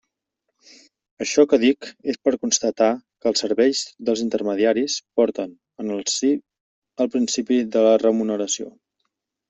[1.25, 6.35] Això que dic és per constatar que els serveis dels intermediaris porten en si
[7.07, 8.77] el principi de la remuneració.